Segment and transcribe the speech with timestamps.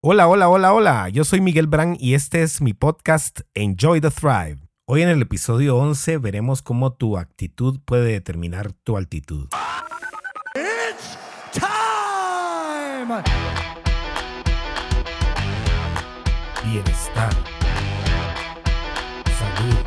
[0.00, 1.08] Hola, hola, hola, hola.
[1.08, 4.58] Yo soy Miguel Brand y este es mi podcast Enjoy the Thrive.
[4.86, 9.48] Hoy en el episodio 11 veremos cómo tu actitud puede determinar tu altitud.
[10.54, 11.18] It's
[11.52, 13.24] time!
[16.62, 17.32] Bienestar.
[19.36, 19.78] Salud.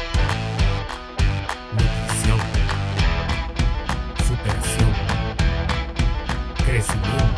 [1.71, 2.39] Nutrición.
[4.27, 4.93] Superación.
[6.65, 7.30] Crecimiento.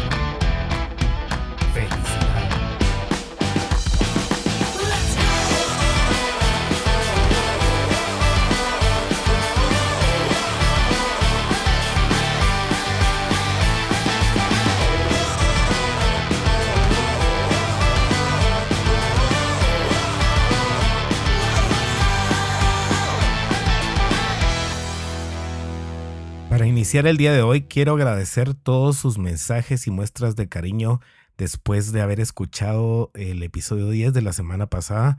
[26.84, 31.00] Iniciar el día de hoy, quiero agradecer todos sus mensajes y muestras de cariño
[31.38, 35.18] después de haber escuchado el episodio 10 de la semana pasada.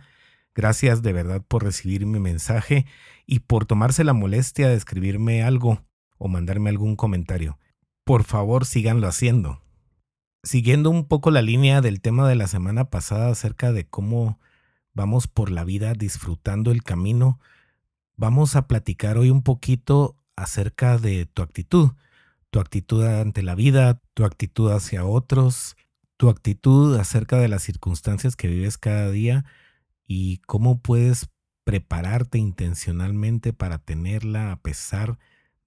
[0.55, 2.85] Gracias de verdad por recibir mi mensaje
[3.25, 5.83] y por tomarse la molestia de escribirme algo
[6.19, 7.59] o mandarme algún comentario.
[8.05, 9.63] Por favor, síganlo haciendo.
[10.43, 14.39] Siguiendo un poco la línea del tema de la semana pasada acerca de cómo
[14.93, 17.41] vamos por la vida disfrutando el camino,
[18.17, 21.91] vamos a platicar hoy un poquito acerca de tu actitud,
[22.51, 25.77] tu actitud ante la vida, tu actitud hacia otros,
[26.17, 29.45] tu actitud acerca de las circunstancias que vives cada día
[30.07, 31.29] y cómo puedes
[31.65, 35.19] prepararte intencionalmente para tenerla a pesar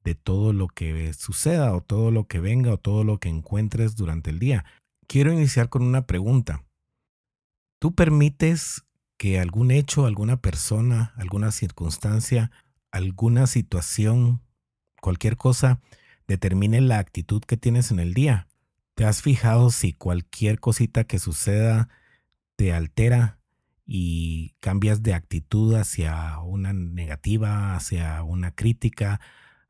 [0.03, 3.95] de todo lo que suceda o todo lo que venga o todo lo que encuentres
[3.95, 4.63] durante el día.
[5.07, 6.63] Quiero iniciar con una pregunta.
[7.79, 8.83] ¿Tú permites
[9.17, 12.51] que algún hecho, alguna persona, alguna circunstancia,
[12.91, 14.41] alguna situación
[15.01, 15.79] cualquier cosa
[16.27, 18.47] determine la actitud que tienes en el día.
[18.95, 21.89] ¿Te has fijado si cualquier cosita que suceda
[22.55, 23.39] te altera
[23.85, 29.21] y cambias de actitud hacia una negativa, hacia una crítica,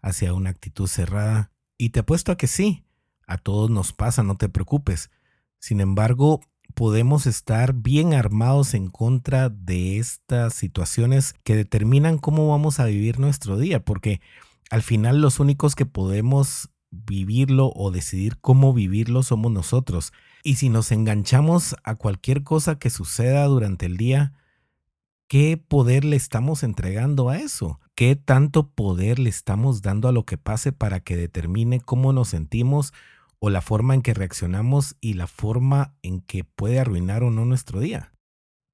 [0.02, 1.52] hacia una actitud cerrada?
[1.78, 2.86] Y te apuesto a que sí,
[3.28, 5.12] a todos nos pasa, no te preocupes.
[5.60, 6.42] Sin embargo,
[6.74, 13.20] podemos estar bien armados en contra de estas situaciones que determinan cómo vamos a vivir
[13.20, 14.22] nuestro día, porque
[14.70, 20.14] al final los únicos que podemos vivirlo o decidir cómo vivirlo somos nosotros.
[20.44, 24.34] Y si nos enganchamos a cualquier cosa que suceda durante el día,
[25.28, 27.80] ¿qué poder le estamos entregando a eso?
[27.96, 32.30] ¿Qué tanto poder le estamos dando a lo que pase para que determine cómo nos
[32.30, 32.94] sentimos
[33.40, 37.46] o la forma en que reaccionamos y la forma en que puede arruinar o no
[37.46, 38.14] nuestro día?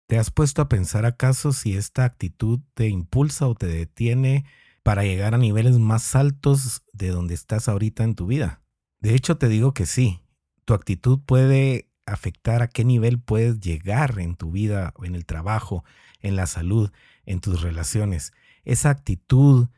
[0.07, 4.45] ¿Te has puesto a pensar acaso si esta actitud te impulsa o te detiene
[4.83, 8.61] para llegar a niveles más altos de donde estás ahorita en tu vida.
[8.99, 10.21] De hecho, te digo que sí,
[10.65, 15.83] tu actitud puede afectar a qué nivel puedes llegar en tu vida, en el trabajo,
[16.19, 16.91] en la salud,
[17.25, 18.33] en tus relaciones.
[18.65, 19.69] Esa actitud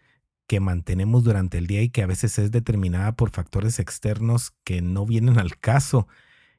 [0.47, 4.81] que mantenemos durante el día y que a veces es determinada por factores externos que
[4.81, 6.07] no vienen al caso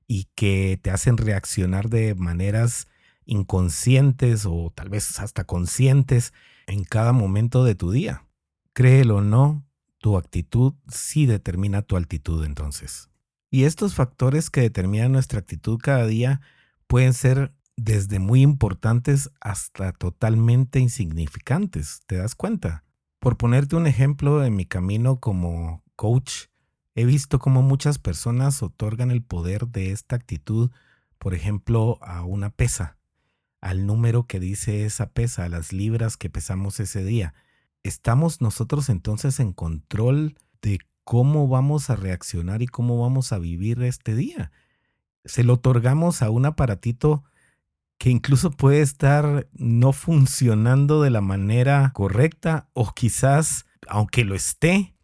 [0.08, 2.88] y que te hacen reaccionar de maneras
[3.24, 6.32] inconscientes o tal vez hasta conscientes
[6.66, 8.25] en cada momento de tu día.
[8.76, 9.66] Créelo o no,
[9.96, 13.08] tu actitud sí determina tu altitud entonces.
[13.50, 16.42] Y estos factores que determinan nuestra actitud cada día
[16.86, 22.84] pueden ser desde muy importantes hasta totalmente insignificantes, ¿te das cuenta?
[23.18, 26.48] Por ponerte un ejemplo en mi camino como coach,
[26.94, 30.70] he visto cómo muchas personas otorgan el poder de esta actitud,
[31.18, 32.98] por ejemplo, a una pesa,
[33.62, 37.32] al número que dice esa pesa, a las libras que pesamos ese día
[37.86, 43.82] estamos nosotros entonces en control de cómo vamos a reaccionar y cómo vamos a vivir
[43.82, 44.50] este día.
[45.24, 47.24] Se lo otorgamos a un aparatito
[47.98, 54.94] que incluso puede estar no funcionando de la manera correcta o quizás, aunque lo esté,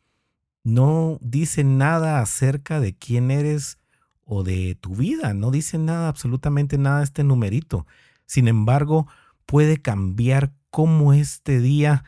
[0.64, 3.78] no dice nada acerca de quién eres
[4.25, 7.87] o de tu vida, no dice nada, absolutamente nada este numerito.
[8.26, 9.06] Sin embargo,
[9.46, 12.05] puede cambiar cómo este día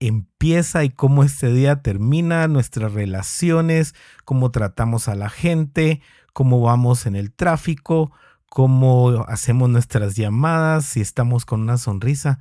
[0.00, 3.94] empieza y cómo este día termina, nuestras relaciones,
[4.24, 6.02] cómo tratamos a la gente,
[6.32, 8.12] cómo vamos en el tráfico,
[8.50, 12.40] cómo hacemos nuestras llamadas, si estamos con una sonrisa.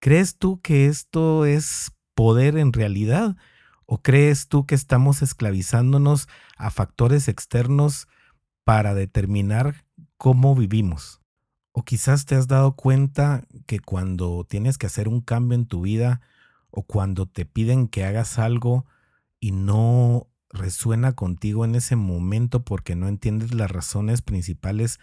[0.00, 3.36] ¿Crees tú que esto es poder en realidad?
[3.86, 8.08] ¿O crees tú que estamos esclavizándonos a factores externos
[8.64, 9.84] para determinar
[10.16, 11.20] cómo vivimos?
[11.72, 15.82] O quizás te has dado cuenta que cuando tienes que hacer un cambio en tu
[15.82, 16.20] vida,
[16.72, 18.86] o cuando te piden que hagas algo
[19.38, 24.98] y no resuena contigo en ese momento porque no entiendes las razones principales,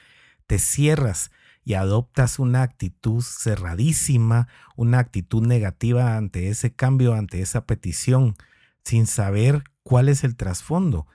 [0.48, 1.32] te cierras
[1.64, 8.36] y adoptas una actitud cerradísima, una actitud negativa ante ese cambio, ante esa petición,
[8.84, 11.06] sin saber cuál es el trasfondo.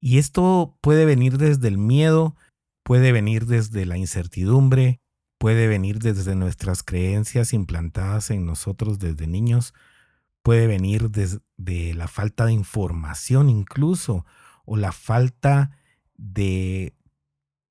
[0.00, 2.36] Y esto puede venir desde el miedo,
[2.84, 5.00] puede venir desde la incertidumbre,
[5.38, 9.74] puede venir desde nuestras creencias implantadas en nosotros desde niños,
[10.42, 14.24] puede venir desde la falta de información incluso,
[14.64, 15.70] o la falta
[16.16, 16.94] de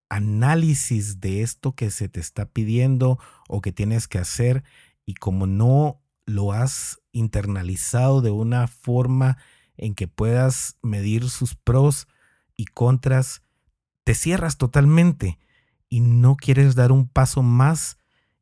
[0.10, 4.64] análisis de esto que se te está pidiendo o que tienes que hacer
[5.06, 9.38] y como no lo has internalizado de una forma
[9.78, 12.08] en que puedas medir sus pros
[12.56, 13.42] y contras,
[14.04, 15.40] te cierras totalmente
[15.90, 17.98] y no quieres dar un paso más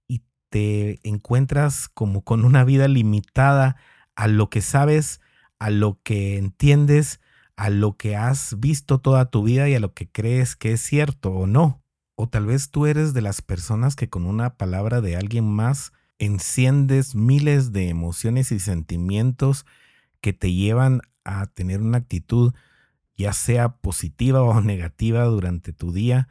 [0.08, 3.76] y te encuentras como con una vida limitada
[4.16, 5.22] a lo que sabes,
[5.60, 7.20] a lo que entiendes
[7.56, 10.82] a lo que has visto toda tu vida y a lo que crees que es
[10.82, 11.82] cierto o no.
[12.16, 15.92] O tal vez tú eres de las personas que con una palabra de alguien más
[16.18, 19.66] enciendes miles de emociones y sentimientos
[20.22, 22.54] que te llevan a tener una actitud
[23.18, 26.28] ya sea positiva o negativa durante tu día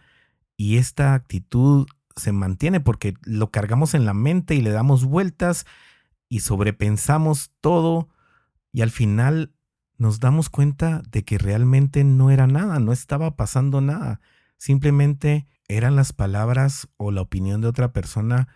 [0.56, 1.86] y esta actitud
[2.16, 5.66] se mantiene porque lo cargamos en la mente y le damos vueltas
[6.34, 8.08] y sobrepensamos todo
[8.72, 9.54] y al final
[9.98, 14.20] nos damos cuenta de que realmente no era nada, no estaba pasando nada.
[14.56, 18.48] Simplemente eran las palabras o la opinión de otra persona,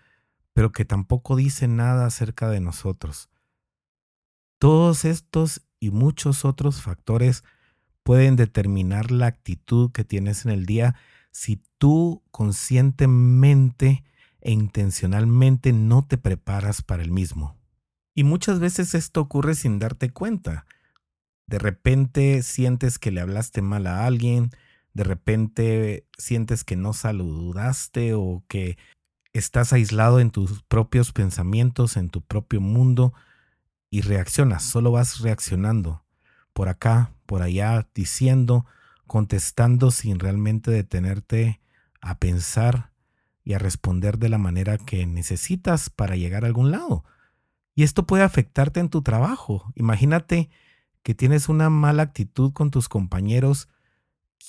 [0.55, 3.31] pero que tampoco dice nada acerca de nosotros.
[4.59, 7.45] Todos estos y muchos otros factores
[8.03, 10.97] pueden determinar la actitud que tienes en el día
[11.31, 14.03] si tú conscientemente
[14.41, 17.58] e intencionalmente no te preparas para el mismo.
[18.19, 20.67] Y muchas veces esto ocurre sin darte cuenta
[21.49, 24.51] de repente sientes que le hablaste mal a alguien,
[24.93, 28.77] de repente sientes que no saludaste o que
[29.33, 33.15] estás aislado en tus propios pensamientos, en tu propio mundo
[33.89, 36.05] y reaccionas, solo vas reaccionando
[36.53, 38.67] por acá, por allá, diciendo,
[39.07, 41.61] contestando sin realmente detenerte
[42.01, 42.91] a pensar
[43.43, 47.05] y a responder de la manera que necesitas para llegar a algún lado.
[47.79, 49.73] Y esto puede afectarte en tu trabajo.
[49.77, 50.51] Imagínate
[51.05, 53.69] que tienes una mala actitud con tus compañeros,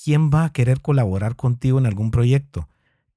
[0.04, 2.68] ¿quién va a querer colaborar contigo en algún proyecto?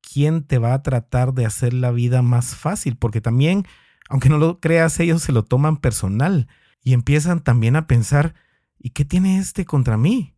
[0.02, 2.96] ¿Quién te va a tratar de hacer la vida más fácil?
[2.98, 3.64] Porque también,
[4.10, 6.46] aunque no lo creas, ellos se lo toman personal
[6.82, 8.34] y empiezan también a pensar,
[8.78, 10.34] ¿y qué tiene este contra mí?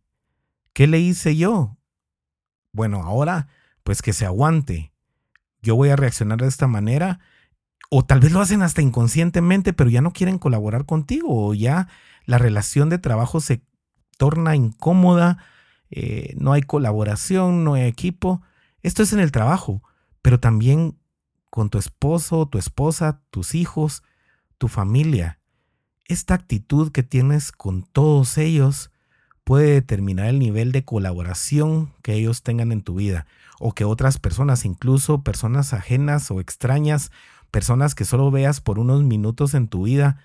[0.71, 1.75] ¿Qué le hice yo?
[2.71, 3.49] Bueno, ahora,
[3.83, 4.93] pues que se aguante.
[5.61, 7.19] Yo voy a reaccionar de esta manera.
[7.89, 11.87] O tal vez lo hacen hasta inconscientemente, pero ya no quieren colaborar contigo o ya
[12.25, 13.61] la relación de trabajo se
[14.17, 15.37] torna incómoda,
[15.91, 18.41] eh, no hay colaboración, no hay equipo.
[18.81, 19.83] Esto es en el trabajo,
[20.21, 20.97] pero también
[21.49, 24.03] con tu esposo, tu esposa, tus hijos,
[24.57, 25.39] tu familia.
[26.05, 28.91] Esta actitud que tienes con todos ellos
[29.43, 33.25] puede determinar el nivel de colaboración que ellos tengan en tu vida
[33.59, 37.11] o que otras personas, incluso personas ajenas o extrañas,
[37.51, 40.17] personas que solo veas por unos minutos en tu vida,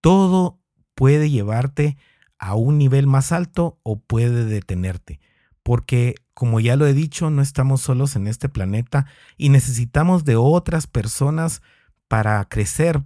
[0.00, 0.60] todo
[0.94, 1.96] puede llevarte
[2.38, 5.20] a un nivel más alto o puede detenerte.
[5.62, 9.06] Porque, como ya lo he dicho, no estamos solos en este planeta
[9.36, 11.62] y necesitamos de otras personas
[12.08, 13.02] para crecer,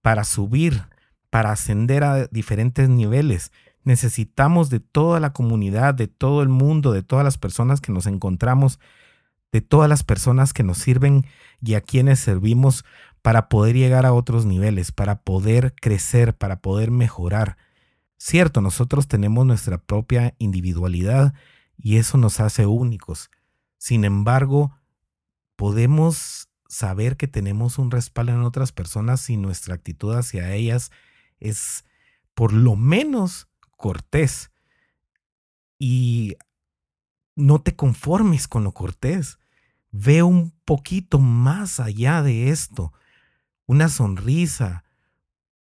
[0.00, 0.84] para subir,
[1.30, 3.52] para ascender a diferentes niveles.
[3.84, 8.06] Necesitamos de toda la comunidad, de todo el mundo, de todas las personas que nos
[8.06, 8.80] encontramos,
[9.52, 11.26] de todas las personas que nos sirven
[11.60, 12.84] y a quienes servimos
[13.22, 17.56] para poder llegar a otros niveles, para poder crecer, para poder mejorar.
[18.16, 21.34] Cierto, nosotros tenemos nuestra propia individualidad
[21.76, 23.30] y eso nos hace únicos.
[23.78, 24.76] Sin embargo,
[25.56, 30.90] podemos saber que tenemos un respaldo en otras personas si nuestra actitud hacia ellas
[31.40, 31.84] es
[32.34, 34.50] por lo menos cortés.
[35.78, 36.36] Y
[37.38, 39.38] no te conformes con lo cortés.
[39.90, 42.92] Ve un poquito más allá de esto
[43.66, 44.84] una sonrisa,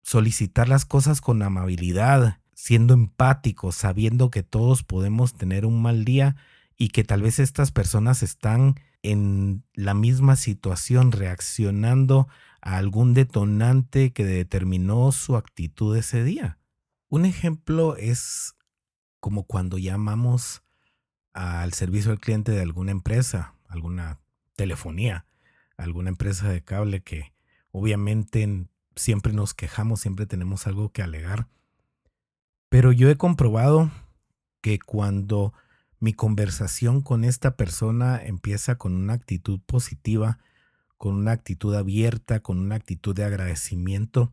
[0.03, 6.37] solicitar las cosas con amabilidad, siendo empáticos, sabiendo que todos podemos tener un mal día
[6.79, 12.29] y que tal vez estas personas están en la misma situación reaccionando
[12.61, 16.59] a algún detonante que determinó su actitud ese día.
[17.09, 18.55] Un ejemplo es
[19.19, 20.63] como cuando llamamos
[21.37, 24.19] al servicio al cliente de alguna empresa, alguna
[24.57, 25.27] telefonía,
[25.77, 27.37] alguna empresa de cable que
[27.79, 31.47] Obviamente siempre nos quejamos, siempre tenemos algo que alegar.
[32.71, 33.91] Pero yo he comprobado
[34.63, 35.53] que cuando
[36.01, 40.39] mi conversación con esta persona empieza con una actitud positiva,
[40.97, 44.33] con una actitud abierta, con una actitud de agradecimiento,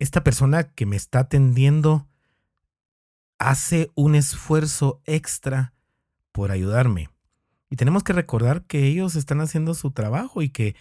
[0.00, 2.08] esta persona que me está atendiendo
[3.38, 5.72] hace un esfuerzo extra
[6.32, 7.10] por ayudarme.
[7.70, 10.74] Y tenemos que recordar que ellos están haciendo su trabajo y que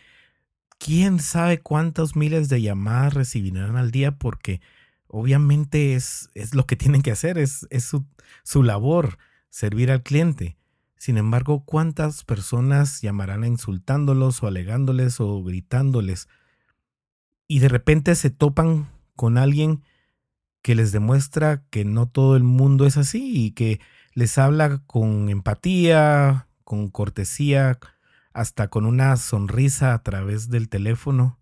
[0.79, 4.61] quién sabe cuántos miles de llamadas recibirán al día porque
[5.07, 8.05] obviamente es, es lo que tienen que hacer, es, es su,
[8.43, 9.17] su labor,
[9.49, 10.57] servir al cliente.
[10.97, 16.27] Sin embargo, ¿cuántas personas llamarán insultándolos o alegándoles o gritándoles?
[17.47, 19.83] Y de repente se topan con alguien
[20.61, 23.79] que les demuestra que no todo el mundo es así y que
[24.19, 27.79] les habla con empatía, con cortesía,
[28.33, 31.39] hasta con una sonrisa a través del teléfono.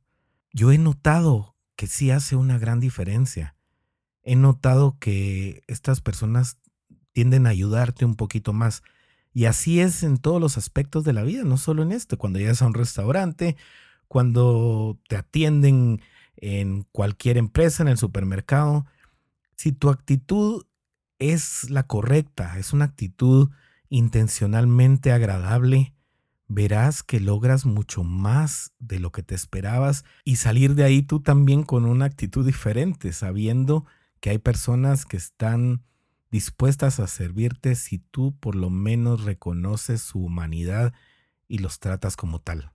[0.54, 3.56] Yo he notado que sí hace una gran diferencia.
[4.22, 6.60] He notado que estas personas
[7.14, 8.84] tienden a ayudarte un poquito más.
[9.34, 12.20] Y así es en todos los aspectos de la vida, no solo en esto.
[12.20, 13.58] Cuando llegas a un restaurante,
[14.08, 16.04] cuando te atienden
[16.36, 18.86] en cualquier empresa, en el supermercado,
[19.56, 20.68] si tu actitud
[21.20, 23.50] es la correcta, es una actitud
[23.90, 25.94] intencionalmente agradable,
[26.48, 31.22] verás que logras mucho más de lo que te esperabas y salir de ahí tú
[31.22, 33.86] también con una actitud diferente, sabiendo
[34.20, 35.84] que hay personas que están
[36.32, 40.94] dispuestas a servirte si tú por lo menos reconoces su humanidad
[41.48, 42.72] y los tratas como tal.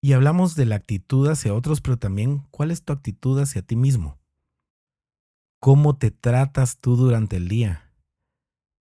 [0.00, 3.76] Y hablamos de la actitud hacia otros, pero también cuál es tu actitud hacia ti
[3.76, 4.18] mismo.
[5.64, 7.88] ¿Cómo te tratas tú durante el día?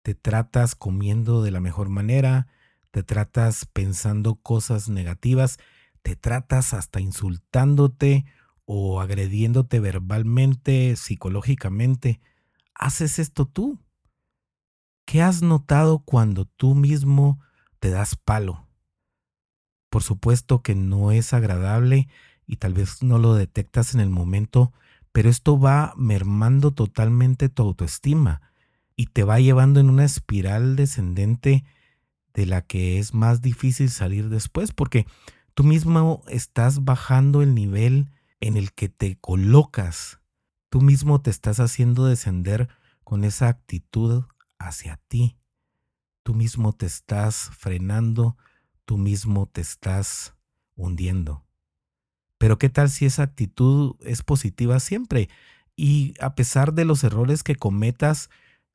[0.02, 2.48] ¿Te tratas comiendo de la mejor manera?
[2.90, 5.60] ¿Te tratas pensando cosas negativas?
[6.02, 8.26] ¿Te tratas hasta insultándote
[8.66, 12.20] o agrediéndote verbalmente, psicológicamente?
[12.74, 13.78] ¿Haces esto tú?
[15.06, 17.40] ¿Qué has notado cuando tú mismo
[17.80, 18.68] te das palo?
[19.92, 22.08] Por supuesto que no es agradable
[22.48, 24.74] y tal vez no lo detectas en el momento,
[25.12, 28.42] pero esto va mermando totalmente tu autoestima
[28.96, 31.64] y te va llevando en una espiral descendente
[32.34, 35.06] de la que es más difícil salir después, porque
[35.54, 40.20] tú mismo estás bajando el nivel en el que te colocas,
[40.70, 42.70] tú mismo te estás haciendo descender
[43.04, 44.24] con esa actitud
[44.58, 45.38] hacia ti,
[46.24, 48.38] tú mismo te estás frenando,
[48.86, 50.36] tú mismo te estás
[50.76, 51.44] hundiendo.
[52.42, 55.30] Pero ¿qué tal si esa actitud es positiva siempre?
[55.76, 58.32] Y a pesar de los errores que cometas,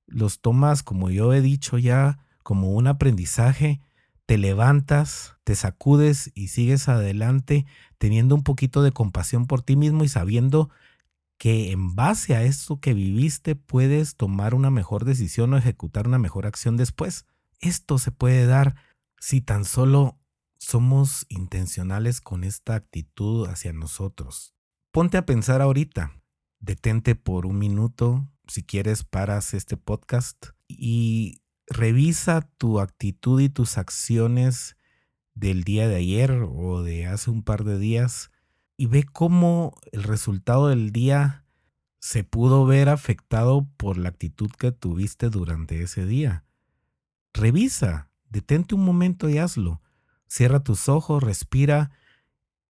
[0.06, 3.80] los tomas, como yo he dicho ya, como un aprendizaje,
[4.24, 7.66] te levantas, te sacudes y sigues adelante
[7.98, 10.70] teniendo un poquito de compasión por ti mismo y sabiendo
[11.36, 16.18] que en base a eso que viviste puedes tomar una mejor decisión o ejecutar una
[16.18, 17.26] mejor acción después.
[17.58, 18.76] Esto se puede dar
[19.18, 20.20] si tan solo
[20.58, 24.54] somos intencionales con esta actitud hacia nosotros.
[24.90, 26.20] Ponte a pensar ahorita,
[26.60, 33.78] detente por un minuto, si quieres paras este podcast y revisa tu actitud y tus
[33.78, 34.76] acciones
[35.34, 38.30] del día de ayer o de hace un par de días
[38.76, 41.44] y ve cómo el resultado del día
[41.98, 46.44] se pudo ver afectado por la actitud que tuviste durante ese día.
[47.34, 49.82] Revisa, detente un momento y hazlo.
[50.28, 51.90] Cierra tus ojos, respira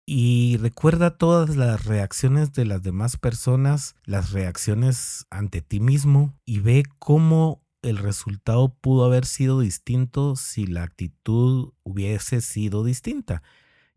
[0.05, 6.61] y recuerda todas las reacciones de las demás personas, las reacciones ante ti mismo y
[6.61, 13.43] ve cómo el resultado pudo haber sido distinto si la actitud hubiese sido distinta.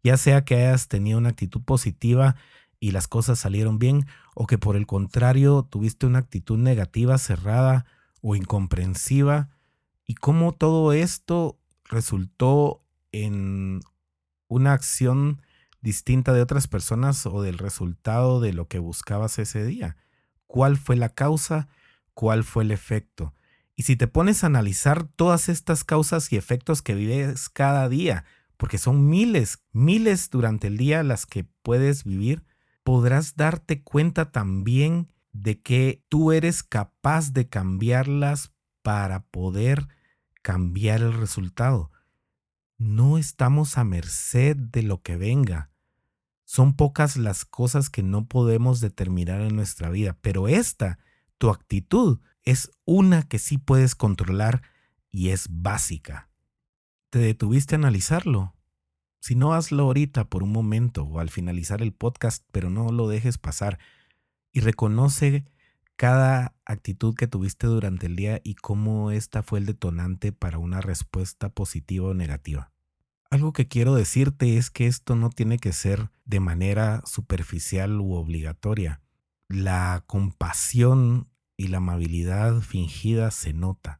[0.03, 2.35] Ya sea que hayas tenido una actitud positiva
[2.79, 7.85] y las cosas salieron bien, o que por el contrario tuviste una actitud negativa, cerrada
[8.21, 9.49] o incomprensiva,
[10.05, 13.81] y cómo todo esto resultó en
[14.47, 15.41] una acción
[15.81, 19.97] distinta de otras personas o del resultado de lo que buscabas ese día.
[20.47, 21.69] ¿Cuál fue la causa?
[22.13, 23.33] ¿Cuál fue el efecto?
[23.75, 28.25] Y si te pones a analizar todas estas causas y efectos que vives cada día,
[28.57, 32.43] porque son miles, miles durante el día las que puedes vivir,
[32.83, 38.51] podrás darte cuenta también de que tú eres capaz de cambiarlas
[38.81, 39.87] para poder
[40.41, 41.91] cambiar el resultado
[42.79, 45.69] no estamos a merced de lo que venga.
[46.45, 50.97] Son pocas las cosas que no podemos determinar en nuestra vida, pero esta,
[51.37, 54.63] tu actitud, es una que sí puedes controlar
[55.11, 56.31] y es básica.
[57.09, 58.55] ¿Te detuviste a analizarlo?
[59.19, 63.09] Si no, hazlo ahorita por un momento o al finalizar el podcast, pero no lo
[63.09, 63.77] dejes pasar
[64.53, 65.45] y reconoce
[65.99, 70.79] cada actitud que tuviste durante el día y cómo esta fue el detonante para una
[70.79, 72.71] respuesta positiva o negativa.
[73.29, 78.13] Algo que quiero decirte es que esto no tiene que ser de manera superficial u
[78.13, 79.01] obligatoria.
[79.49, 81.27] La compasión
[81.57, 83.99] y la amabilidad fingida se nota.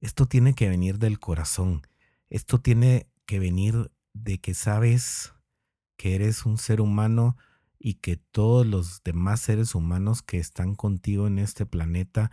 [0.00, 1.82] Esto tiene que venir del corazón.
[2.30, 5.34] Esto tiene que venir de que sabes
[5.98, 7.36] que eres un ser humano
[7.82, 12.30] y que todos los demás seres humanos que están contigo en este planeta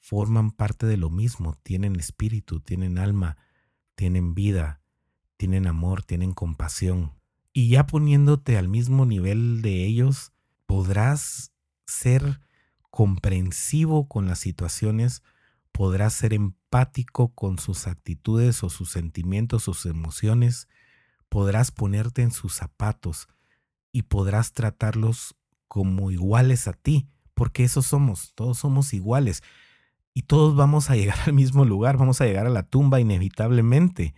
[0.00, 3.36] forman parte de lo mismo, tienen espíritu, tienen alma,
[3.94, 4.82] tienen vida,
[5.36, 7.12] tienen amor, tienen compasión.
[7.52, 10.32] Y ya poniéndote al mismo nivel de ellos,
[10.66, 11.52] podrás
[11.86, 12.40] ser
[12.90, 15.22] comprensivo con las situaciones,
[15.70, 20.66] podrás ser empático con sus actitudes o sus sentimientos, sus emociones,
[21.28, 23.28] podrás ponerte en sus zapatos
[23.92, 25.36] y podrás tratarlos
[25.68, 29.42] como iguales a ti, porque eso somos, todos somos iguales
[30.14, 34.14] y todos vamos a llegar al mismo lugar, vamos a llegar a la tumba inevitablemente.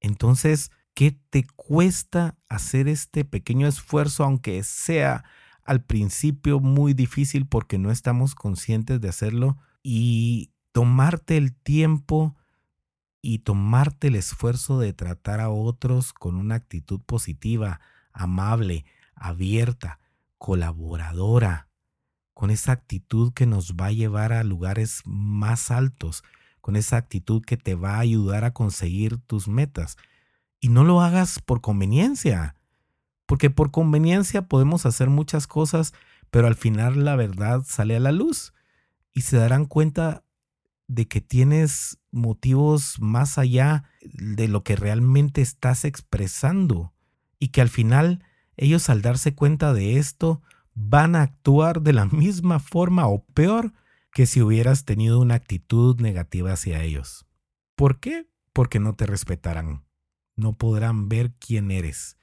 [0.00, 5.24] Entonces, ¿qué te cuesta hacer este pequeño esfuerzo, aunque sea
[5.64, 12.36] al principio muy difícil porque no estamos conscientes de hacerlo, y tomarte el tiempo
[13.20, 17.80] y tomarte el esfuerzo de tratar a otros con una actitud positiva,
[18.12, 18.84] amable,
[19.22, 20.00] abierta,
[20.38, 21.68] colaboradora,
[22.34, 26.24] con esa actitud que nos va a llevar a lugares más altos,
[26.60, 29.96] con esa actitud que te va a ayudar a conseguir tus metas.
[30.60, 32.56] Y no lo hagas por conveniencia,
[33.26, 35.94] porque por conveniencia podemos hacer muchas cosas,
[36.30, 38.52] pero al final la verdad sale a la luz
[39.12, 40.24] y se darán cuenta
[40.88, 46.92] de que tienes motivos más allá de lo que realmente estás expresando
[47.38, 48.24] y que al final
[48.56, 50.42] ellos al darse cuenta de esto
[50.74, 53.72] van a actuar de la misma forma o peor
[54.12, 57.26] que si hubieras tenido una actitud negativa hacia ellos.
[57.74, 58.28] ¿Por qué?
[58.52, 59.84] Porque no te respetarán,
[60.36, 62.18] no podrán ver quién eres.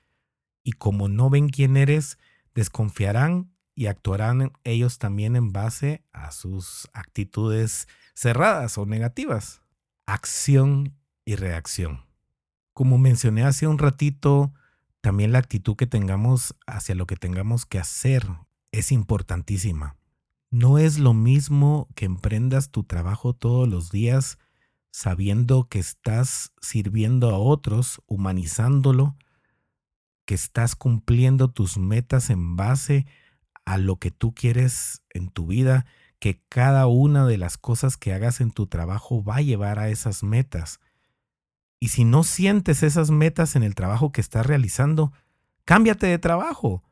[0.63, 2.19] Y como no ven quién eres,
[2.53, 9.61] desconfiarán y actuarán ellos también en base a sus actitudes cerradas o negativas.
[10.05, 12.05] Acción y reacción.
[12.73, 14.53] Como mencioné hace un ratito,
[15.01, 18.27] también la actitud que tengamos hacia lo que tengamos que hacer
[18.71, 19.95] es importantísima.
[20.51, 24.37] No es lo mismo que emprendas tu trabajo todos los días
[24.91, 29.15] sabiendo que estás sirviendo a otros, humanizándolo,
[30.25, 33.05] que estás cumpliendo tus metas en base
[33.65, 35.85] a lo que tú quieres en tu vida,
[36.19, 39.89] que cada una de las cosas que hagas en tu trabajo va a llevar a
[39.89, 40.79] esas metas.
[41.79, 45.13] Y si no sientes esas metas en el trabajo que estás realizando,
[45.65, 46.83] cámbiate de trabajo.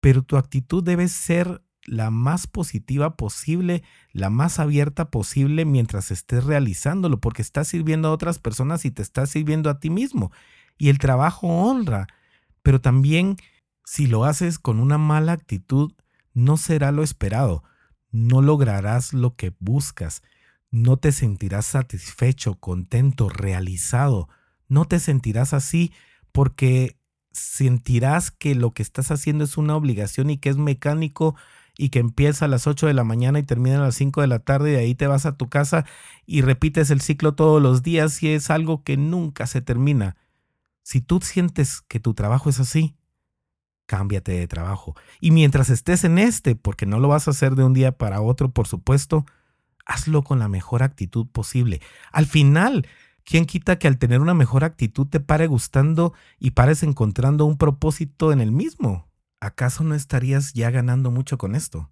[0.00, 6.44] Pero tu actitud debe ser la más positiva posible, la más abierta posible mientras estés
[6.44, 10.32] realizándolo, porque estás sirviendo a otras personas y te estás sirviendo a ti mismo.
[10.78, 12.06] Y el trabajo honra,
[12.62, 13.36] pero también
[13.84, 15.92] si lo haces con una mala actitud,
[16.32, 17.64] no será lo esperado,
[18.10, 20.22] no lograrás lo que buscas,
[20.70, 24.28] no te sentirás satisfecho, contento, realizado.
[24.68, 25.92] No te sentirás así
[26.32, 26.96] porque
[27.32, 31.36] sentirás que lo que estás haciendo es una obligación y que es mecánico
[31.76, 34.26] y que empieza a las 8 de la mañana y termina a las 5 de
[34.26, 35.86] la tarde y de ahí te vas a tu casa
[36.26, 40.16] y repites el ciclo todos los días y es algo que nunca se termina.
[40.82, 42.96] Si tú sientes que tu trabajo es así,
[43.86, 44.94] cámbiate de trabajo.
[45.20, 48.20] Y mientras estés en este, porque no lo vas a hacer de un día para
[48.20, 49.24] otro, por supuesto,
[49.90, 51.80] hazlo con la mejor actitud posible.
[52.12, 52.86] Al final,
[53.24, 57.58] ¿quién quita que al tener una mejor actitud te pare gustando y pares encontrando un
[57.58, 59.10] propósito en el mismo?
[59.40, 61.90] ¿Acaso no estarías ya ganando mucho con esto?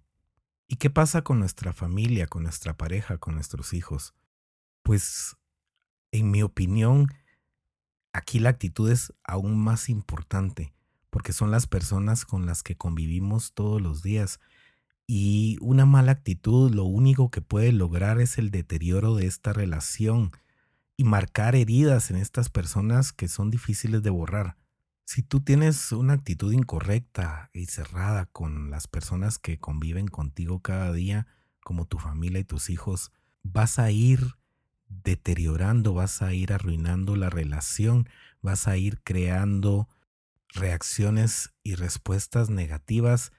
[0.65, 4.13] ¿Y qué pasa con nuestra familia, con nuestra pareja, con nuestros hijos?
[4.81, 5.35] Pues,
[6.11, 7.07] en mi opinión,
[8.13, 10.73] aquí la actitud es aún más importante,
[11.09, 14.39] porque son las personas con las que convivimos todos los días
[15.11, 20.29] y una mala actitud lo único que puede lograr es el deterioro de esta relación
[20.97, 24.55] y marcar heridas en estas personas que son difíciles de borrar.
[25.05, 30.93] Si tú tienes una actitud incorrecta y cerrada con las personas que conviven contigo cada
[30.93, 31.25] día,
[31.63, 34.35] como tu familia y tus hijos, vas a ir
[34.89, 38.07] deteriorando, vas a ir arruinando la relación,
[38.43, 39.89] vas a ir creando
[40.53, 43.31] reacciones y respuestas negativas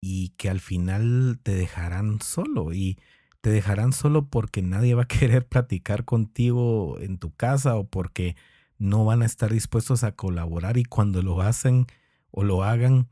[0.00, 2.98] y que al final te dejarán solo y
[3.40, 8.36] te dejarán solo porque nadie va a querer platicar contigo en tu casa o porque
[8.78, 11.86] no van a estar dispuestos a colaborar y cuando lo hacen
[12.30, 13.08] o lo hagan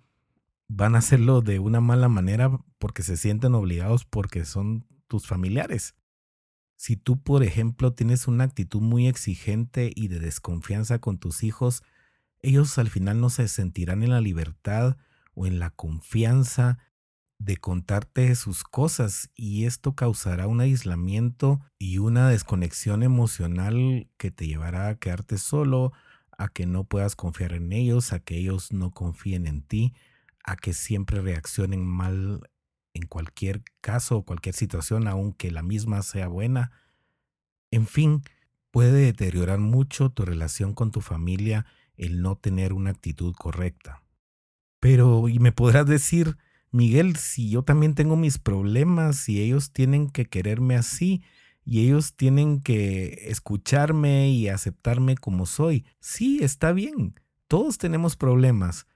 [0.68, 5.94] van a hacerlo de una mala manera porque se sienten obligados porque son tus familiares.
[6.77, 11.83] Si tú, por ejemplo, tienes una actitud muy exigente y de desconfianza con tus hijos,
[12.40, 14.99] ellos al final no se sentirán en la libertad
[15.37, 16.79] o en la confianza
[17.38, 24.46] de contarte sus cosas y esto causará un aislamiento y una desconexión emocional que te
[24.46, 25.92] llevará a quedarte solo,
[26.38, 29.94] a que no puedas confiar en ellos, a que ellos no confíen en ti,
[30.44, 32.51] a que siempre reaccionen mal
[32.94, 36.72] en cualquier caso o cualquier situación, aunque la misma sea buena.
[37.70, 38.22] En fin,
[38.70, 44.06] puede deteriorar mucho tu relación con tu familia el no tener una actitud correcta.
[44.87, 46.37] Pero, y me podrás decir,
[46.70, 51.25] Miguel, si yo también tengo mis problemas y ellos tienen que quererme así
[51.64, 55.87] y ellos tienen que escucharme y aceptarme como soy.
[55.99, 57.18] Sí, está bien,
[57.49, 58.87] todos tenemos problemas,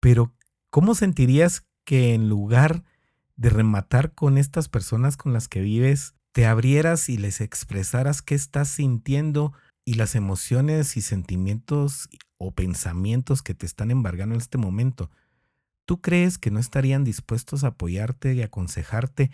[0.00, 0.34] pero
[0.70, 2.84] ¿cómo sentirías que en lugar
[3.36, 8.34] de rematar con estas personas con las que vives, te abrieras y les expresaras qué
[8.34, 9.52] estás sintiendo
[9.84, 12.08] y las emociones y sentimientos
[12.40, 15.10] o pensamientos que te están embargando en este momento?
[15.84, 19.30] ¿Tú crees que no estarían dispuestos a apoyarte y aconsejarte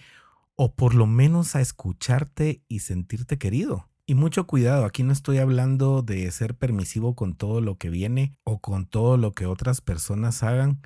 [0.57, 3.89] o por lo menos a escucharte y sentirte querido?
[4.07, 8.37] Y mucho cuidado, aquí no estoy hablando de ser permisivo con todo lo que viene
[8.43, 10.81] o con todo lo que otras personas hagan,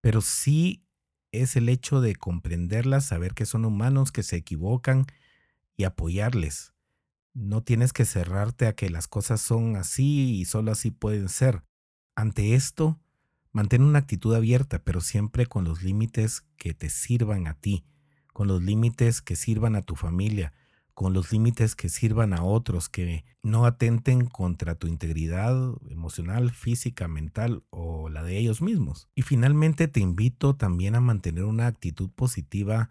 [0.00, 0.84] pero sí
[1.30, 5.06] es el hecho de comprenderlas, saber que son humanos, que se equivocan
[5.76, 6.71] y apoyarles.
[7.34, 11.62] No tienes que cerrarte a que las cosas son así y solo así pueden ser.
[12.14, 13.00] Ante esto,
[13.52, 17.84] Mantén una actitud abierta, pero siempre con los límites que te sirvan a ti,
[18.32, 20.54] con los límites que sirvan a tu familia,
[20.94, 25.54] con los límites que sirvan a otros, que no atenten contra tu integridad
[25.90, 29.10] emocional, física, mental o la de ellos mismos.
[29.14, 32.88] Y finalmente te invito también a mantener una actitud positiva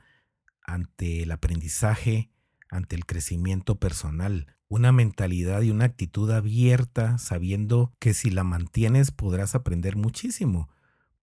[0.62, 2.30] ante el aprendizaje,
[2.72, 9.12] ante el crecimiento personal una mentalidad y una actitud abierta, sabiendo que si la mantienes
[9.12, 10.70] podrás aprender muchísimo,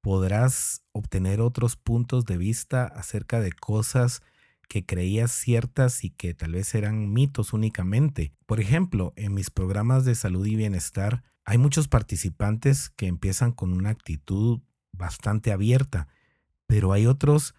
[0.03, 4.21] podrás obtener otros puntos de vista acerca de cosas
[4.69, 8.35] que creías ciertas y que tal vez eran mitos únicamente.
[8.45, 13.73] Por ejemplo, en mis programas de salud y bienestar hay muchos participantes que empiezan con
[13.73, 14.61] una actitud
[14.93, 16.07] bastante abierta,
[16.67, 17.55] pero hay otros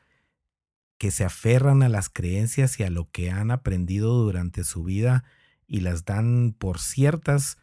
[1.00, 5.24] que se aferran a las creencias y a lo que han aprendido durante su vida
[5.66, 7.58] y las dan por ciertas.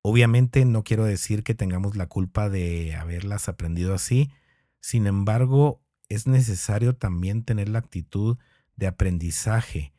[0.00, 4.32] Obviamente no quiero decir que tengamos la culpa de haberlas aprendido así,
[4.80, 8.38] sin embargo es necesario también tener la actitud
[8.76, 9.92] de aprendizaje,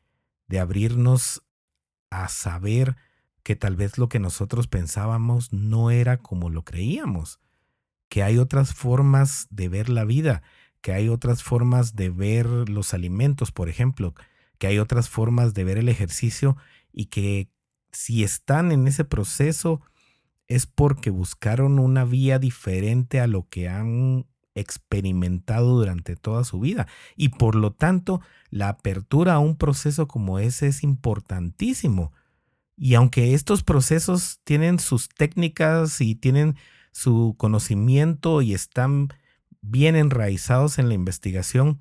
[0.47, 1.43] de abrirnos
[2.09, 2.97] a saber
[3.43, 7.39] que tal vez lo que nosotros pensábamos no era como lo creíamos,
[8.09, 10.41] que hay otras formas de ver la vida,
[10.81, 14.13] que hay otras formas de ver los alimentos, por ejemplo,
[14.57, 16.57] que hay otras formas de ver el ejercicio
[16.91, 17.49] y que
[17.91, 19.81] si están en ese proceso
[20.47, 26.87] es porque buscaron una vía diferente a lo que han experimentado durante toda su vida.
[27.15, 32.11] Y por lo tanto, la apertura a un proceso como ese es importantísimo.
[32.75, 36.57] Y aunque estos procesos tienen sus técnicas y tienen
[36.91, 39.09] su conocimiento y están
[39.61, 41.79] bien enraizados en la investigación,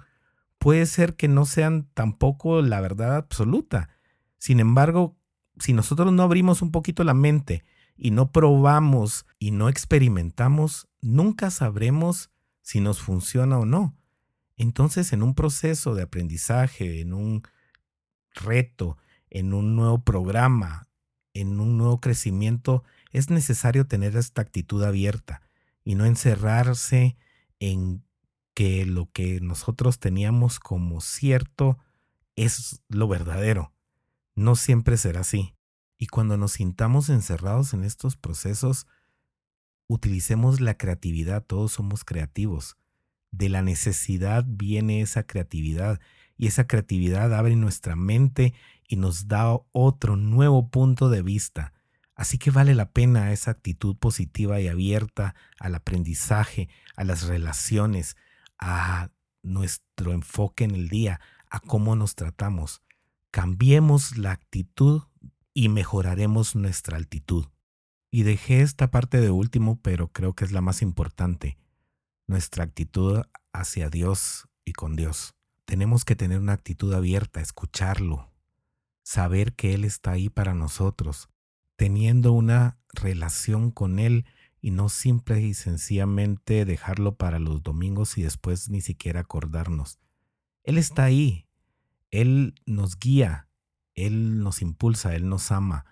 [0.58, 3.90] puede ser que no sean tampoco la verdad absoluta.
[4.38, 5.16] Sin embargo,
[5.58, 7.64] si nosotros no abrimos un poquito la mente
[7.96, 12.30] y no probamos y no experimentamos, nunca sabremos
[12.62, 13.96] si nos funciona o no.
[14.56, 17.42] Entonces, en un proceso de aprendizaje, en un
[18.34, 18.98] reto,
[19.30, 20.86] en un nuevo programa,
[21.32, 25.42] en un nuevo crecimiento, es necesario tener esta actitud abierta
[25.84, 27.16] y no encerrarse
[27.60, 28.04] en
[28.54, 31.78] que lo que nosotros teníamos como cierto
[32.34, 33.72] es lo verdadero
[34.40, 35.54] no siempre será así.
[35.98, 38.86] Y cuando nos sintamos encerrados en estos procesos,
[39.86, 42.76] utilicemos la creatividad, todos somos creativos.
[43.30, 46.00] De la necesidad viene esa creatividad
[46.36, 48.54] y esa creatividad abre nuestra mente
[48.88, 51.74] y nos da otro nuevo punto de vista.
[52.20, 58.14] Así que vale la pena esa actitud positiva y abierta al aprendizaje, a las relaciones,
[58.58, 59.08] a
[59.42, 62.82] nuestro enfoque en el día, a cómo nos tratamos.
[63.30, 65.04] Cambiemos la actitud
[65.54, 67.46] y mejoraremos nuestra altitud.
[68.10, 71.56] Y dejé esta parte de último, pero creo que es la más importante.
[72.26, 73.22] Nuestra actitud
[73.54, 75.36] hacia Dios y con Dios.
[75.64, 78.30] Tenemos que tener una actitud abierta, escucharlo,
[79.02, 81.29] saber que Él está ahí para nosotros,
[81.80, 84.26] teniendo una relación con Él
[84.60, 89.98] y no simple y sencillamente dejarlo para los domingos y después ni siquiera acordarnos.
[90.62, 91.46] Él está ahí,
[92.10, 93.48] Él nos guía,
[93.94, 95.86] Él nos impulsa, Él nos ama.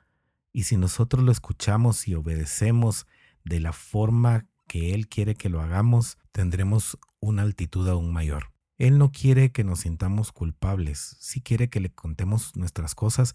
[0.53, 3.07] Y si nosotros lo escuchamos y obedecemos
[3.47, 8.53] de la forma que Él quiere que lo hagamos, tendremos una altitud aún mayor.
[8.77, 13.35] Él no quiere que nos sintamos culpables, sí quiere que le contemos nuestras cosas,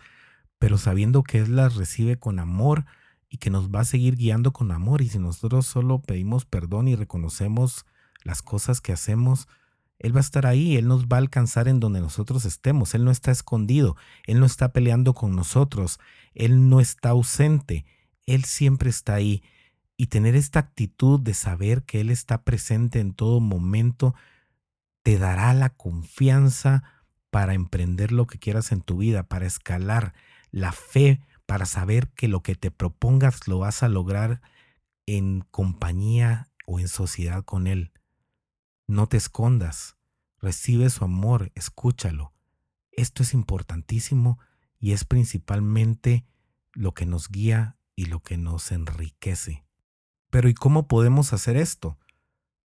[0.63, 2.85] pero sabiendo que Él las recibe con amor
[3.29, 5.01] y que nos va a seguir guiando con amor.
[5.01, 7.85] Y si nosotros solo pedimos perdón y reconocemos
[8.23, 9.49] las cosas que hacemos,
[9.99, 13.03] Él va a estar ahí, Él nos va a alcanzar en donde nosotros estemos, Él
[13.03, 15.99] no está escondido, Él no está peleando con nosotros,
[16.33, 17.85] Él no está ausente,
[18.25, 19.43] Él siempre está ahí.
[19.97, 24.15] Y tener esta actitud de saber que Él está presente en todo momento,
[25.01, 26.83] te dará la confianza
[27.31, 30.13] para emprender lo que quieras en tu vida, para escalar
[30.53, 34.41] la fe para saber que lo que te propongas lo vas a lograr
[35.05, 37.91] en compañía o en sociedad con Él.
[38.87, 39.97] No te escondas,
[40.39, 42.33] recibe su amor, escúchalo.
[42.91, 44.39] Esto es importantísimo
[44.79, 46.25] y es principalmente
[46.71, 49.65] lo que nos guía y lo que nos enriquece.
[50.29, 51.97] Pero ¿y cómo podemos hacer esto?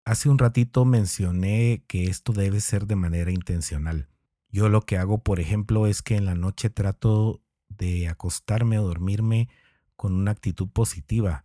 [0.06, 4.08] Hace un ratito mencioné que esto debe ser de manera intencional.
[4.50, 7.42] Yo lo que hago, por ejemplo, es que en la noche trato
[7.76, 9.48] de acostarme o dormirme
[9.96, 11.44] con una actitud positiva.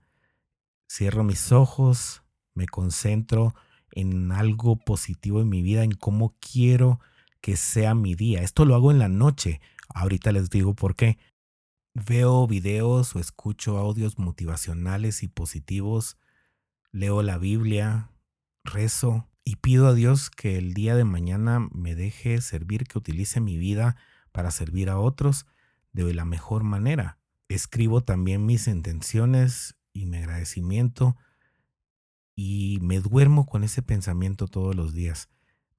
[0.90, 3.56] Cierro mis ojos, me concentro
[3.92, 7.00] en algo positivo en mi vida, en cómo quiero
[7.42, 8.42] que sea mi día.
[8.42, 9.62] Esto lo hago en la noche.
[9.94, 11.18] Ahorita les digo por qué.
[11.94, 16.18] Veo videos o escucho audios motivacionales y positivos,
[16.94, 18.12] leo la Biblia,
[18.64, 23.42] rezo y pido a Dios que el día de mañana me deje servir, que utilice
[23.42, 23.98] mi vida
[24.32, 25.46] para servir a otros
[25.94, 27.20] de la mejor manera.
[27.48, 31.18] Escribo también mis intenciones y mi agradecimiento
[32.36, 35.30] y me duermo con ese pensamiento todos los días.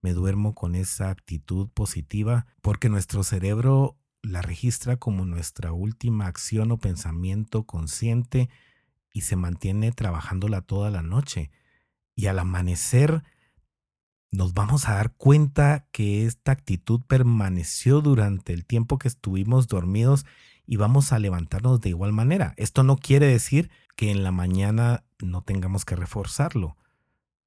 [0.01, 6.71] Me duermo con esa actitud positiva porque nuestro cerebro la registra como nuestra última acción
[6.71, 8.49] o pensamiento consciente
[9.13, 11.51] y se mantiene trabajándola toda la noche.
[12.15, 13.25] Y al amanecer
[14.33, 20.25] nos vamos a dar cuenta que esta actitud permaneció durante el tiempo que estuvimos dormidos
[20.67, 22.55] y vamos a levantarnos de igual manera.
[22.57, 26.79] Esto no quiere decir que en la mañana no tengamos que reforzarlo.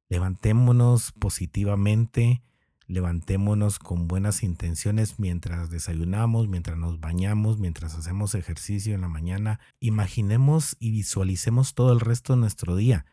[0.10, 2.44] Levantémonos positivamente,
[2.86, 9.60] levantémonos con buenas intenciones mientras desayunamos, mientras nos bañamos, mientras hacemos ejercicio en la mañana.
[9.80, 13.08] Imaginemos y visualicemos todo el resto de nuestro día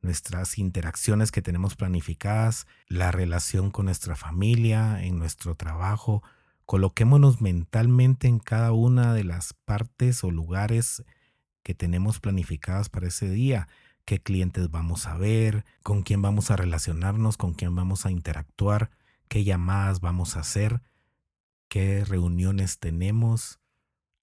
[0.00, 6.22] nuestras interacciones que tenemos planificadas, la relación con nuestra familia, en nuestro trabajo.
[6.66, 11.02] Coloquémonos mentalmente en cada una de las partes o lugares
[11.62, 13.68] que tenemos planificadas para ese día.
[14.04, 18.90] Qué clientes vamos a ver, con quién vamos a relacionarnos, con quién vamos a interactuar,
[19.28, 20.80] qué llamadas vamos a hacer,
[21.68, 23.60] qué reuniones tenemos,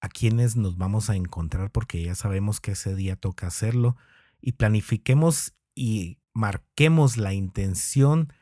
[0.00, 3.96] a quiénes nos vamos a encontrar porque ya sabemos que ese día toca hacerlo.
[4.40, 8.32] Y planifiquemos y marquemos la intención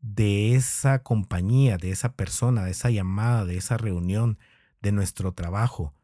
[0.00, 4.38] de esa compañía, de esa persona, de esa llamada, de esa reunión,
[4.80, 5.94] de nuestro trabajo.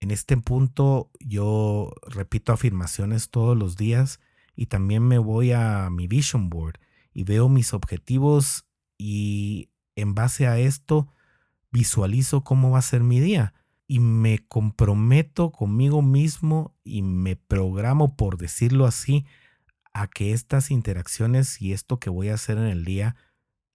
[0.00, 4.18] En este punto yo repito afirmaciones todos los días
[4.56, 6.80] y también me voy a mi vision board
[7.12, 8.64] y veo mis objetivos
[8.96, 11.08] y en base a esto
[11.70, 13.52] visualizo cómo va a ser mi día
[13.86, 19.26] y me comprometo conmigo mismo y me programo, por decirlo así,
[19.92, 23.16] a que estas interacciones y esto que voy a hacer en el día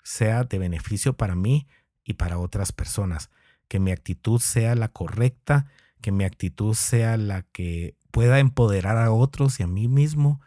[0.04, 1.68] sea de beneficio para mí
[2.04, 3.30] y para otras personas.
[3.68, 5.68] Que mi actitud sea la correcta,
[6.02, 10.40] que mi actitud sea la que pueda empoderar a otros y a mí mismo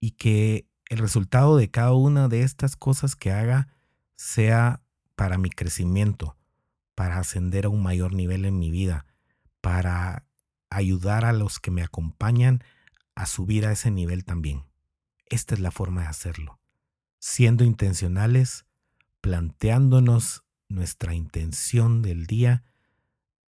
[0.00, 3.68] y que el resultado de cada una de estas cosas que haga
[4.16, 4.82] sea
[5.14, 6.36] para mi crecimiento,
[6.94, 9.06] para ascender a un mayor nivel en mi vida,
[9.60, 10.24] para
[10.70, 12.62] ayudar a los que me acompañan
[13.14, 14.64] a subir a ese nivel también.
[15.28, 16.60] Esta es la forma de hacerlo.
[17.18, 18.64] Siendo intencionales,
[19.20, 22.64] planteándonos nuestra intención del día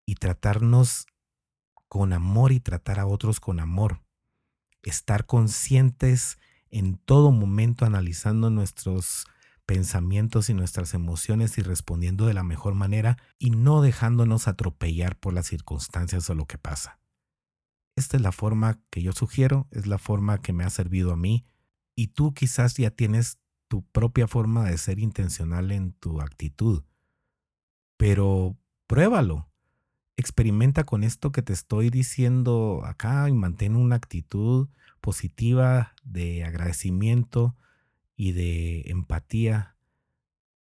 [0.06, 1.06] y tratarnos
[1.88, 4.02] con amor y tratar a otros con amor.
[4.82, 9.26] Estar conscientes en todo momento analizando nuestros
[9.66, 15.34] pensamientos y nuestras emociones y respondiendo de la mejor manera y no dejándonos atropellar por
[15.34, 17.00] las circunstancias o lo que pasa.
[17.96, 21.18] Esta es la forma que yo sugiero, es la forma que me ha servido a
[21.18, 21.46] mí
[21.98, 26.84] y tú quizás ya tienes tu propia forma de ser intencional en tu actitud.
[27.98, 28.56] Pero
[28.86, 29.50] pruébalo.
[30.16, 34.70] experimenta con esto que te estoy diciendo acá y mantén una actitud
[35.02, 37.56] positiva de agradecimiento
[38.16, 39.76] y de empatía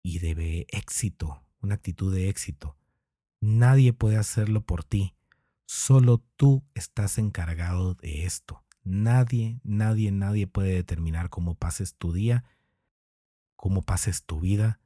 [0.02, 2.76] y de éxito, una actitud de éxito.
[3.40, 5.14] Nadie puede hacerlo por ti.
[5.66, 8.63] Solo tú estás encargado de esto.
[8.84, 12.44] Nadie, nadie, nadie puede determinar cómo pases tu día,
[13.56, 14.78] cómo pases tu vida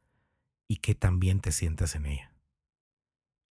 [0.69, 2.33] y qué también te sientas en ella.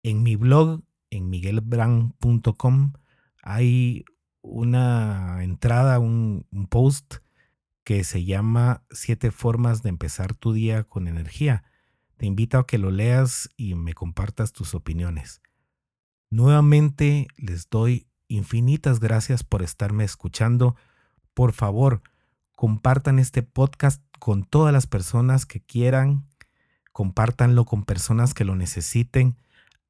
[0.03, 2.93] En mi blog, en miguelbrand.com,
[3.41, 4.05] hay
[4.41, 7.15] una entrada, un, un post
[7.83, 11.63] que se llama Siete formas de empezar tu día con energía.
[12.17, 15.41] Te invito a que lo leas y me compartas tus opiniones.
[16.29, 20.75] Nuevamente les doy infinitas gracias por estarme escuchando.
[21.33, 22.01] Por favor,
[22.53, 26.27] compartan este podcast con todas las personas que quieran,
[26.91, 29.37] compártanlo con personas que lo necesiten,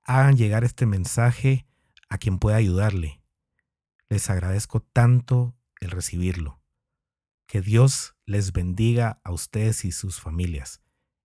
[0.03, 1.65] hagan llegar este mensaje
[2.09, 3.21] a quien pueda ayudarle.
[4.09, 6.61] Les agradezco tanto el recibirlo.
[7.47, 10.81] Que Dios les bendiga a ustedes y sus familias.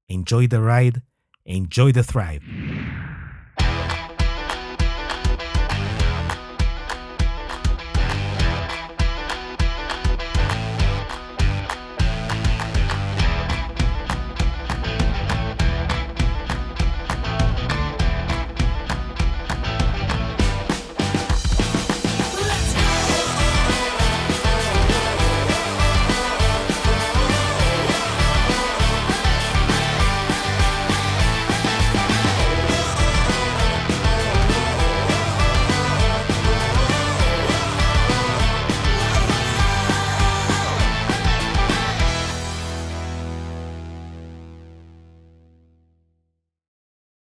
[0.07, 1.03] Enjoy the ride,
[1.45, 3.00] enjoy the thrive.